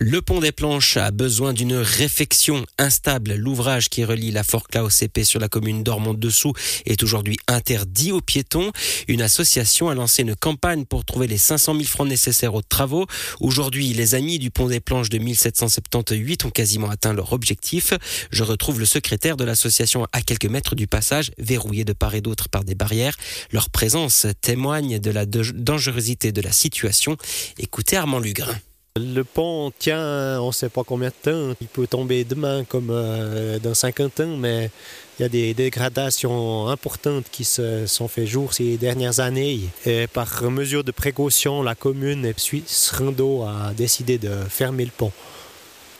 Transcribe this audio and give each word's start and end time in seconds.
Le 0.00 0.22
pont 0.22 0.38
des 0.38 0.52
Planches 0.52 0.96
a 0.96 1.10
besoin 1.10 1.52
d'une 1.52 1.74
réfection 1.74 2.64
instable. 2.78 3.34
L'ouvrage 3.34 3.88
qui 3.88 4.04
relie 4.04 4.30
la 4.30 4.44
Forclaz 4.44 4.84
au 4.84 4.90
CP 4.90 5.24
sur 5.24 5.40
la 5.40 5.48
commune 5.48 5.82
d'Ormont-Dessous 5.82 6.52
est 6.86 7.02
aujourd'hui 7.02 7.36
interdit 7.48 8.12
aux 8.12 8.20
piétons. 8.20 8.70
Une 9.08 9.22
association 9.22 9.88
a 9.88 9.96
lancé 9.96 10.22
une 10.22 10.36
campagne 10.36 10.84
pour 10.84 11.04
trouver 11.04 11.26
les 11.26 11.36
500 11.36 11.74
000 11.74 11.84
francs 11.84 12.06
nécessaires 12.06 12.54
aux 12.54 12.62
travaux. 12.62 13.06
Aujourd'hui, 13.40 13.92
les 13.92 14.14
amis 14.14 14.38
du 14.38 14.52
pont 14.52 14.68
des 14.68 14.78
Planches 14.78 15.08
de 15.08 15.18
1778 15.18 16.44
ont 16.44 16.50
quasiment 16.50 16.90
atteint 16.90 17.12
leur 17.12 17.32
objectif. 17.32 17.92
Je 18.30 18.44
retrouve 18.44 18.78
le 18.78 18.86
secrétaire 18.86 19.36
de 19.36 19.42
l'association 19.42 20.06
à 20.12 20.22
quelques 20.22 20.46
mètres 20.46 20.76
du 20.76 20.86
passage, 20.86 21.32
verrouillé 21.38 21.84
de 21.84 21.92
part 21.92 22.14
et 22.14 22.20
d'autre 22.20 22.48
par 22.48 22.62
des 22.62 22.76
barrières. 22.76 23.16
Leur 23.50 23.68
présence 23.68 24.28
témoigne 24.42 25.00
de 25.00 25.10
la 25.10 25.26
dangerosité 25.26 26.30
de 26.30 26.40
la 26.40 26.52
situation. 26.52 27.16
Écoutez 27.58 27.96
Armand 27.96 28.20
Lugrin. 28.20 28.60
Le 28.98 29.22
pont 29.22 29.72
tient, 29.78 30.40
on 30.40 30.48
ne 30.48 30.52
sait 30.52 30.68
pas 30.68 30.82
combien 30.82 31.08
de 31.08 31.14
temps. 31.22 31.56
Il 31.60 31.68
peut 31.68 31.86
tomber 31.86 32.24
demain 32.24 32.64
comme 32.64 32.88
euh, 32.90 33.58
dans 33.60 33.74
50 33.74 34.20
ans, 34.20 34.36
mais 34.36 34.70
il 35.18 35.22
y 35.22 35.24
a 35.24 35.28
des 35.28 35.54
dégradations 35.54 36.68
importantes 36.68 37.26
qui 37.30 37.44
se 37.44 37.86
sont 37.86 38.08
fait 38.08 38.26
jour 38.26 38.52
ces 38.52 38.76
dernières 38.76 39.20
années. 39.20 39.60
Et 39.86 40.08
par 40.08 40.42
mesure 40.50 40.82
de 40.82 40.90
précaution, 40.90 41.62
la 41.62 41.76
commune 41.76 42.26
et 42.26 42.34
Suisse 42.36 42.90
Rando 42.90 43.44
a 43.44 43.72
décidé 43.72 44.18
de 44.18 44.30
fermer 44.48 44.84
le 44.84 44.90
pont. 44.90 45.12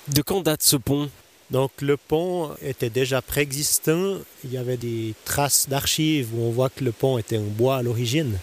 De 0.09 0.23
quand 0.23 0.41
date 0.41 0.63
ce 0.63 0.77
pont? 0.77 1.09
Donc 1.51 1.71
le 1.81 1.97
pont 1.97 2.51
était 2.63 2.91
déjà 2.91 3.23
préexistant. 3.23 4.17
Il 4.45 4.53
y 4.53 4.59
avait 4.59 4.77
des 4.77 5.15
traces 5.25 5.69
d'archives 5.69 6.29
où 6.35 6.43
on 6.43 6.51
voit 6.51 6.69
que 6.69 6.83
le 6.83 6.93
pont 6.93 7.17
était 7.17 7.39
en 7.39 7.43
bois 7.43 7.77
à 7.77 7.83
l'origine. 7.83 8.39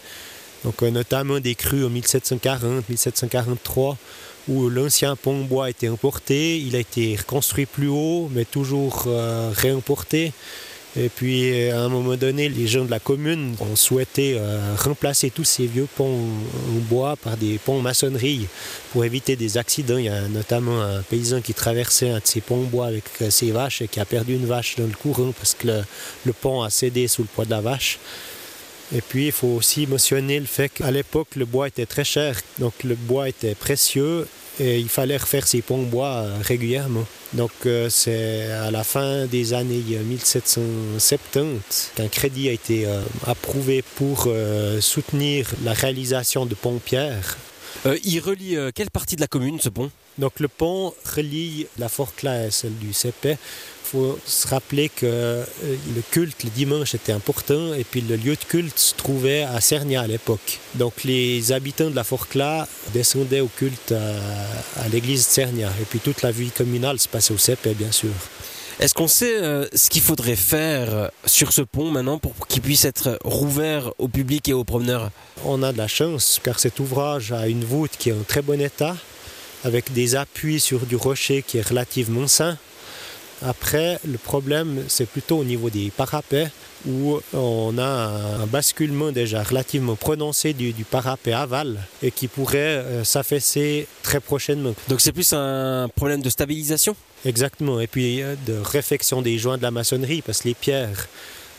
Donc 0.64 0.82
euh, 0.82 0.90
notamment 0.90 1.40
des 1.40 1.56
crues 1.56 1.86
en 1.86 1.90
1740, 1.90 2.90
1743 2.90 3.98
où 4.48 4.70
l'ancien 4.70 5.16
pont 5.16 5.44
bois 5.44 5.66
a 5.66 5.70
été 5.70 5.88
importé, 5.88 6.60
il 6.60 6.76
a 6.76 6.80
été 6.80 7.16
reconstruit 7.16 7.66
plus 7.66 7.88
haut, 7.88 8.30
mais 8.34 8.46
toujours 8.46 9.06
euh, 9.08 9.52
réimporté. 9.56 10.34
Et 10.98 11.10
puis, 11.10 11.70
à 11.72 11.82
un 11.82 11.90
moment 11.90 12.16
donné, 12.16 12.48
les 12.48 12.68
gens 12.68 12.86
de 12.86 12.90
la 12.90 13.02
commune 13.02 13.54
ont 13.60 13.76
souhaité 13.76 14.38
euh, 14.38 14.76
remplacer 14.78 15.30
tous 15.30 15.44
ces 15.44 15.66
vieux 15.66 15.90
ponts 15.94 16.22
en 16.70 16.80
bois 16.90 17.18
par 17.18 17.36
des 17.36 17.58
ponts 17.58 17.82
maçonnerie 17.82 18.48
pour 18.94 19.04
éviter 19.04 19.36
des 19.36 19.58
accidents. 19.58 19.98
Il 19.98 20.06
y 20.06 20.10
a 20.10 20.22
notamment 20.30 20.82
un 20.82 21.02
paysan 21.02 21.42
qui 21.42 21.54
traversait 21.54 22.12
un 22.12 22.20
de 22.20 22.26
ces 22.26 22.40
ponts 22.40 22.62
en 22.62 22.70
bois 22.70 22.88
avec 22.88 23.04
euh, 23.22 23.30
ses 23.30 23.52
vaches 23.52 23.82
et 23.82 23.90
qui 23.90 24.00
a 24.00 24.06
perdu 24.06 24.36
une 24.36 24.46
vache 24.46 24.78
dans 24.78 24.86
le 24.86 24.94
courant 24.94 25.34
parce 25.38 25.54
que 25.54 25.68
le 26.26 26.34
pont 26.34 26.62
a 26.62 26.70
cédé 26.70 27.10
sous 27.10 27.24
le 27.24 27.28
poids 27.28 27.44
de 27.44 27.52
la 27.52 27.60
vache. 27.62 28.00
Et 28.94 29.02
puis, 29.02 29.28
il 29.28 29.32
faut 29.32 29.48
aussi 29.48 29.88
mentionner 29.88 30.40
le 30.40 30.46
fait 30.46 30.70
qu'à 30.70 30.92
l'époque, 30.92 31.36
le 31.36 31.46
bois 31.46 31.68
était 31.68 31.86
très 31.86 32.04
cher. 32.04 32.40
Donc, 32.60 32.84
le 32.84 32.96
bois 32.96 33.30
était 33.30 33.56
précieux 33.56 34.28
et 34.60 34.80
il 34.80 34.90
fallait 34.90 35.18
refaire 35.18 35.48
ces 35.48 35.62
ponts 35.62 35.84
bois 35.84 36.24
euh, 36.24 36.38
régulièrement. 36.42 37.06
Donc, 37.34 37.52
euh, 37.66 37.90
c'est 37.90 38.52
à 38.52 38.72
la 38.72 38.84
fin 38.84 39.26
des 39.26 39.54
années 39.54 39.82
1770 39.82 41.92
qu'un 41.96 42.08
crédit 42.08 42.50
a 42.50 42.52
été 42.52 42.86
euh, 42.86 43.02
approuvé 43.26 43.84
pour 43.96 44.30
soutenir 44.80 45.50
la 45.64 45.74
réalisation 45.74 46.46
de 46.46 46.56
ponts 46.56 46.80
pierre. 46.84 47.38
Il 48.04 48.20
relie 48.20 48.58
quelle 48.74 48.90
partie 48.90 49.16
de 49.16 49.22
la 49.22 49.28
commune, 49.28 49.60
ce 49.60 49.70
pont? 49.70 49.92
Donc, 50.18 50.40
le 50.40 50.48
pont 50.48 50.94
relie 51.16 51.68
la 51.78 51.90
Forclaz 51.90 52.48
et 52.48 52.52
celle 52.52 52.76
du 52.78 52.94
Cépet 52.94 53.38
il 53.86 53.90
faut 53.90 54.20
se 54.26 54.48
rappeler 54.48 54.90
que 54.90 55.06
euh, 55.06 55.44
le 55.64 56.02
culte 56.10 56.44
le 56.44 56.50
dimanche 56.50 56.96
était 56.96 57.12
important 57.12 57.74
et 57.74 57.84
puis 57.84 58.02
le 58.02 58.16
lieu 58.16 58.36
de 58.36 58.44
culte 58.44 58.78
se 58.78 58.96
trouvait 58.96 59.44
à 59.44 59.62
Cernia 59.62 60.02
à 60.02 60.08
l'époque. 60.08 60.60
Donc 60.74 61.04
les 61.04 61.52
habitants 61.52 61.90
de 61.92 61.96
la 61.96 62.04
Forclaz 62.04 62.68
descendaient 62.94 63.42
au 63.42 63.48
culte 63.48 63.92
à, 63.92 64.88
l'église 64.90 65.28
de 65.28 65.32
Cernia 65.32 65.70
et 65.80 65.86
puis 65.86 66.00
toute 66.00 66.24
la 66.24 66.32
vie 66.32 66.50
communale 66.50 67.00
se 67.00 67.08
passait 67.08 67.34
au 67.34 67.38
CEP 67.38 67.68
bien 67.78 67.92
sûr. 67.92 68.10
Est-ce 68.82 68.94
qu'on 68.94 69.08
sait 69.08 69.42
euh, 69.42 69.66
ce 69.74 69.90
qu'il 69.90 70.02
faudrait 70.02 70.36
faire 70.36 70.94
euh, 70.94 71.08
sur 71.26 71.54
ce 71.54 71.62
pont 71.62 71.92
maintenant 71.92 72.18
pour 72.18 72.34
qu'il 72.48 72.62
puisse 72.62 72.84
être 72.84 73.18
rouvert 73.24 73.94
au 74.00 74.10
public 74.10 74.50
et 74.50 74.54
aux 74.54 74.66
promeneurs? 74.66 75.12
On 75.46 75.64
a 75.64 75.72
de 75.72 75.78
la 75.78 75.88
chance 75.88 76.42
car 76.44 76.60
cet 76.60 76.82
ouvrage 76.82 77.32
a 77.32 77.48
une 77.48 77.64
voûte 77.64 77.92
qui 77.98 78.10
est 78.10 78.14
en 78.14 78.24
très 78.28 78.42
bon 78.42 78.60
état 78.60 78.98
avec 79.64 79.94
des 79.94 80.18
appuis 80.18 80.60
sur 80.60 80.86
du 80.86 80.98
rocher 80.98 81.42
qui 81.42 81.58
est 81.58 81.68
relativement 81.68 82.28
sain. 82.28 82.58
Après, 83.42 83.98
le 84.06 84.18
problème, 84.18 84.84
c'est 84.90 85.08
plutôt 85.08 85.38
au 85.38 85.46
niveau 85.46 85.70
des 85.70 85.90
parapets 85.96 86.50
où 86.86 87.20
on 87.34 87.78
a 87.78 88.12
un 88.42 88.46
basculement 88.46 89.12
déjà 89.12 89.42
relativement 89.42 89.96
prononcé 89.96 90.54
du, 90.54 90.74
parapet 90.84 91.32
aval 91.32 91.80
et 92.04 92.12
qui 92.12 92.28
pourrait 92.28 92.58
euh, 92.58 93.04
s'affaisser 93.06 93.88
très 94.04 94.20
prochainement. 94.20 94.76
Donc 94.90 95.00
c'est 95.00 95.14
plus 95.14 95.32
un 95.32 95.90
problème 95.96 96.22
de 96.22 96.30
stabilisation? 96.30 96.96
Exactement, 97.26 97.80
et 97.80 97.88
puis 97.88 98.22
euh, 98.22 98.36
de 98.46 98.54
réfection 98.54 99.22
des 99.24 99.40
joints 99.40 99.58
de 99.58 99.64
la 99.64 99.72
maçonnerie 99.72 100.22
parce 100.22 100.42
que 100.42 100.50
les 100.50 100.54
pierres 100.54 101.08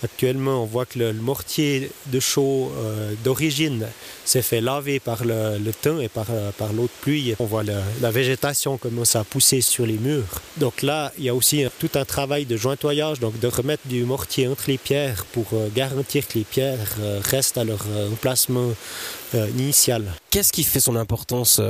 Actuellement, 0.05 0.63
on 0.63 0.67
voit 0.67 0.85
que 0.85 0.99
le, 0.99 1.15
mortier 1.15 1.91
de 2.09 2.21
chaux 2.21 2.71
euh, 2.77 3.15
d'origine 3.25 3.87
s'est 4.27 4.43
fait 4.43 4.61
laver 4.61 5.01
par 5.01 5.25
le, 5.25 5.71
temps 5.73 6.01
et 6.01 6.09
par, 6.09 6.27
euh, 6.29 6.51
par 6.53 6.75
l'eau 6.75 6.83
de 6.83 7.01
pluie. 7.01 7.35
On 7.39 7.47
voit 7.47 7.63
la 7.63 8.11
végétation 8.11 8.77
commence 8.77 9.17
à 9.17 9.25
pousser 9.25 9.63
sur 9.63 9.87
les 9.87 9.97
murs. 9.97 10.43
Donc 10.59 10.83
là, 10.83 11.13
il 11.17 11.25
y 11.25 11.31
a 11.31 11.35
aussi 11.35 11.65
tout 11.81 11.89
un 11.95 12.05
travail 12.05 12.45
de 12.45 12.59
jointoyage, 12.59 13.21
donc 13.21 13.41
de 13.41 13.47
remettre 13.47 13.87
du 13.87 14.05
mortier 14.05 14.49
entre 14.49 14.65
les 14.69 14.77
pierres 14.77 15.25
pour 15.33 15.47
garantir 15.75 16.29
que 16.29 16.35
les 16.35 16.45
pierres 16.45 16.99
restent 17.25 17.57
à 17.57 17.65
leur 17.65 17.87
emplacement 18.13 18.75
initial. 19.35 20.05
Qu'est-ce 20.37 20.53
qui 20.53 20.65
fait 20.65 20.81
son 20.81 20.97
importance 20.97 21.63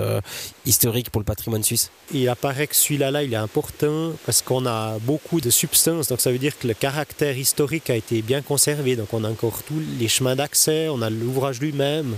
historique 0.64 1.10
pour 1.10 1.20
le 1.20 1.24
patrimoine 1.24 1.62
suisse? 1.62 1.92
Il 2.12 2.28
apparaît 2.28 2.66
que 2.66 2.74
celui-là, 2.74 3.12
là, 3.12 3.22
il 3.22 3.32
est 3.32 3.36
important 3.36 4.10
parce 4.24 4.42
qu'on 4.42 4.66
a 4.66 4.98
beaucoup 5.02 5.40
de 5.40 5.50
substances. 5.50 6.08
Donc 6.08 6.20
ça 6.20 6.32
veut 6.32 6.38
dire 6.38 6.58
que 6.58 6.66
le 6.66 6.74
caractère 6.74 7.38
historique 7.38 7.90
a 7.90 7.94
été 7.94 8.22
bien 8.22 8.42
conservé. 8.42 8.96
Donc 8.96 9.14
on 9.14 9.22
a 9.22 9.30
encore 9.30 9.62
tous 9.62 9.80
les 10.00 10.08
chemins 10.08 10.34
d'accès, 10.34 10.88
on 10.88 11.00
a 11.00 11.10
l'ouvrage 11.10 11.60
lui-même. 11.60 12.16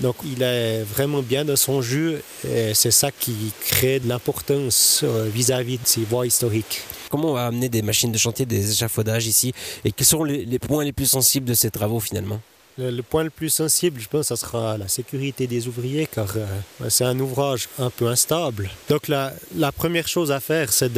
Donc 0.00 0.16
il 0.24 0.42
est 0.42 0.82
vraiment 0.82 1.22
bien 1.22 1.44
dans 1.44 1.54
son 1.54 1.82
jeu 1.82 2.20
et 2.44 2.74
c'est 2.74 2.90
ça 2.90 3.12
qui 3.12 3.52
crée 3.68 4.00
de 4.00 4.08
l'importance 4.08 5.02
euh, 5.04 5.30
vis-à-vis 5.32 5.78
de 5.78 5.86
ces 5.86 6.00
voies 6.00 6.26
historiques. 6.26 6.80
Comment 7.10 7.30
on 7.30 7.34
va 7.34 7.46
amener 7.46 7.68
des 7.68 7.82
machines 7.82 8.10
de 8.10 8.18
chantier, 8.18 8.44
des 8.44 8.72
échafaudages 8.72 9.28
ici? 9.28 9.52
Et 9.84 9.92
quels 9.92 10.04
sont 10.04 10.24
les 10.24 10.58
points 10.58 10.82
les 10.82 10.92
plus 10.92 11.06
sensibles 11.06 11.46
de 11.46 11.54
ces 11.54 11.70
travaux 11.70 12.00
finalement? 12.00 12.40
Le, 12.78 13.02
point 13.02 13.24
le 13.24 13.30
plus 13.30 13.48
sensible, 13.48 14.00
je 14.00 14.08
pense, 14.08 14.26
ça 14.26 14.36
sera 14.36 14.76
la 14.76 14.88
sécurité 14.88 15.46
des 15.46 15.66
ouvriers, 15.66 16.06
car 16.06 16.28
euh, 16.36 16.44
c'est 16.88 17.04
un 17.04 17.18
ouvrage 17.18 17.68
un 17.78 17.90
peu 17.90 18.06
instable. 18.06 18.70
Donc 18.88 19.08
la, 19.08 19.32
première 19.72 20.08
chose 20.08 20.30
à 20.30 20.40
faire, 20.40 20.72
c'est 20.72 20.92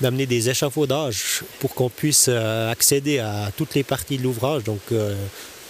d'amener 0.00 0.26
des 0.26 0.48
échafaudages 0.48 1.42
pour 1.60 1.74
qu'on 1.74 1.90
puisse 1.90 2.26
euh, 2.28 2.70
accéder 2.70 3.18
à 3.18 3.50
toutes 3.56 3.74
les 3.74 3.82
parties 3.82 4.18
de 4.18 4.22
l'ouvrage. 4.22 4.64
Donc 4.64 4.80
euh, 4.92 5.14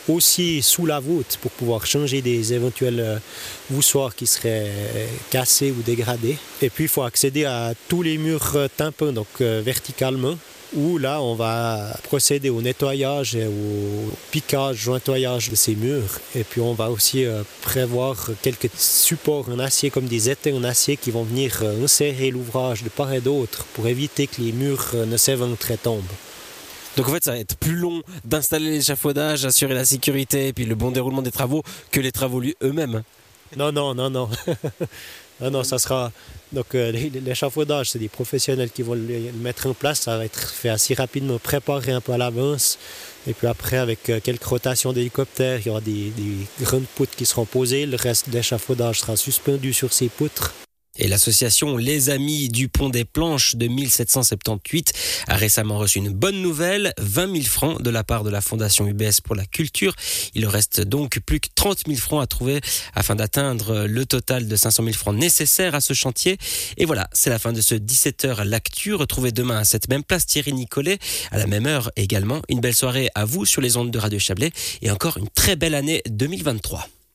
aussi 0.09 0.63
sous 0.63 0.87
la 0.87 1.01
voûte 1.01 1.39
pour 1.41 1.51
pouvoir 1.51 1.87
changer 1.87 2.23
des 2.23 2.55
éventuels 2.55 3.21
voussoirs 3.71 4.15
qui 4.15 4.27
seraient 4.27 4.71
cassés 5.31 5.71
ou 5.71 5.83
dégradés. 5.83 6.39
Et 6.63 6.71
puis 6.71 6.85
il 6.85 6.89
faut 6.89 7.03
accéder 7.03 7.45
à 7.45 7.75
tous 7.89 8.03
les 8.03 8.17
murs 8.17 8.57
tympans, 8.75 9.13
donc 9.13 9.29
verticalement 9.41 10.39
où 10.75 10.99
là 10.99 11.21
on 11.23 11.35
va 11.35 11.97
procéder 12.05 12.51
au 12.51 12.61
nettoyage 12.61 13.35
et 13.35 13.47
au 13.47 14.11
piquage, 14.31 14.77
jointoyage 14.77 15.51
de 15.51 15.55
ces 15.55 15.75
murs. 15.75 16.21
Et 16.35 16.45
puis 16.45 16.61
on 16.61 16.75
va 16.75 16.91
aussi 16.91 17.25
euh, 17.25 17.43
prévoir 17.63 18.31
quelques 18.43 18.71
supports 18.77 19.49
en 19.49 19.59
acier 19.59 19.91
comme 19.91 20.07
des 20.07 20.31
étais 20.31 20.53
en 20.53 20.65
acier 20.65 20.97
qui 20.97 21.11
vont 21.11 21.25
venir 21.25 21.61
euh, 21.63 21.85
insérer 21.85 22.31
l'ouvrage 22.31 22.83
de 22.83 22.89
part 22.89 23.13
et 23.13 23.21
d'autre 23.21 23.65
pour 23.75 23.87
éviter 23.87 24.27
que 24.27 24.41
les 24.41 24.53
murs 24.53 24.91
euh, 24.95 25.07
ne 25.07 25.17
s'éventrent 25.17 25.71
et 25.71 25.79
tombent. 25.79 26.03
Donc 26.97 27.09
en 27.09 27.13
fait, 27.13 27.25
ça 27.25 27.33
va 27.33 27.39
être 27.39 27.57
plus 27.57 27.77
long 27.77 28.03
d'installer 28.25 28.71
l'échafaudage, 28.71 29.45
assurer 29.45 29.75
la 29.75 29.85
sécurité 29.85 30.49
et 30.49 30.53
puis 30.53 30.65
le 30.65 30.75
bon 30.75 30.91
déroulement 30.91 31.23
des 31.23 31.31
travaux 31.31 31.63
que 31.93 32.01
les 32.01 32.11
travaux 32.11 32.43
eux-mêmes. 32.63 33.03
Non, 33.57 33.73
non, 33.73 33.95
non, 33.95 34.11
non. 34.11 34.29
non, 35.41 35.51
non, 35.51 35.65
ça 35.65 35.79
sera. 35.79 36.11
Donc, 36.53 36.75
euh, 36.75 36.91
l'échafaudage, 37.25 37.91
c'est 37.91 37.99
des 37.99 38.09
professionnels 38.09 38.71
qui 38.71 38.83
vont 38.83 38.95
le 38.95 39.33
mettre 39.41 39.67
en 39.67 39.75
place. 39.75 40.01
Ça 40.01 40.17
va 40.17 40.25
être 40.25 40.49
fait 40.49 40.69
assez 40.69 40.95
rapidement, 40.95 41.39
préparé 41.39 41.93
un 41.93 42.01
peu 42.01 42.13
à 42.13 42.19
l'avance. 42.19 42.79
Et 43.27 43.35
puis 43.35 43.47
après, 43.47 43.77
avec 43.77 44.09
euh, 44.09 44.21
quelques 44.23 44.45
rotations 44.45 44.93
d'hélicoptères, 44.93 45.61
il 45.61 45.67
y 45.67 45.71
aura 45.71 45.81
des, 45.81 46.11
des 46.11 46.65
grandes 46.65 46.87
poutres 46.95 47.15
qui 47.15 47.27
seront 47.27 47.45
posées. 47.45 47.87
Le 47.87 47.97
reste 47.97 48.31
de 48.31 48.35
l'échafaudage 48.35 49.01
sera 49.01 49.17
suspendu 49.17 49.73
sur 49.73 49.93
ces 49.93 50.09
poutres. 50.09 50.55
Et 50.99 51.09
l'association 51.09 51.77
Les 51.77 52.11
Amis 52.11 52.49
du 52.49 52.69
Pont 52.69 52.89
des 52.89 53.05
Planches 53.05 53.57
de 53.57 53.69
1778 53.69 54.93
a 55.29 55.37
récemment 55.37 55.79
reçu 55.79 55.99
une 55.99 56.11
bonne 56.11 56.43
nouvelle, 56.43 56.93
20 56.99 57.33
000 57.33 57.45
francs 57.45 57.83
de 57.83 57.91
la 57.91 58.05
part 58.05 58.25
de 58.25 58.31
la 58.31 58.41
Fondation 58.41 58.87
UBS 58.87 59.21
pour 59.23 59.35
la 59.35 59.47
culture. 59.47 59.95
Il 60.35 60.47
reste 60.47 60.81
donc 60.81 61.21
plus 61.21 61.41
que 61.41 61.49
30 61.55 61.85
000 61.87 61.99
francs 61.99 62.23
à 62.23 62.27
trouver 62.27 62.61
afin 62.95 63.15
d'atteindre 63.15 63.87
le 63.87 64.07
total 64.07 64.49
de 64.49 64.57
500 64.57 64.83
000 64.85 64.95
francs 64.95 65.17
nécessaires 65.17 65.75
à 65.75 65.81
ce 65.81 65.95
chantier. 65.95 66.37
Et 66.77 66.85
voilà, 66.85 67.09
c'est 67.13 67.31
la 67.31 67.39
fin 67.39 67.53
de 67.53 67.61
ce 67.61 67.75
17h 67.75 68.43
L'actu. 68.45 68.95
Retrouvez 68.95 69.33
demain 69.33 69.59
à 69.59 69.65
cette 69.65 69.89
même 69.89 70.03
place 70.03 70.27
Thierry 70.27 70.53
Nicolet, 70.53 70.99
à 71.31 71.39
la 71.39 71.47
même 71.47 71.67
heure 71.67 71.91
également. 71.97 72.43
Une 72.49 72.61
belle 72.61 72.75
soirée 72.75 73.09
à 73.15 73.25
vous 73.25 73.47
sur 73.47 73.61
les 73.61 73.77
ondes 73.77 73.91
de 73.91 73.99
Radio 73.99 74.19
Chablais 74.19 74.51
et 74.83 74.91
encore 74.91 75.17
une 75.17 75.29
très 75.29 75.57
belle 75.57 75.75
année 75.75 76.03
2023. 76.09 76.89